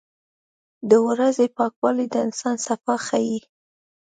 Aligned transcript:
•د 0.89 0.91
ورځې 1.07 1.45
پاکوالی 1.57 2.05
د 2.09 2.15
انسان 2.25 2.55
صفا 2.67 2.95
ښيي. 3.07 3.39